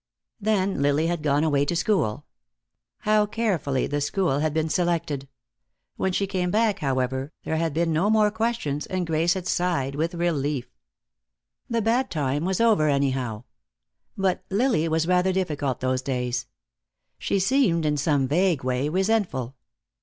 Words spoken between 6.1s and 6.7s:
she came